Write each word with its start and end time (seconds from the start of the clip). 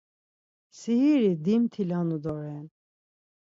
Sihiri 0.77 1.33
dimtilanu 1.43 2.17
doren. 2.23 2.67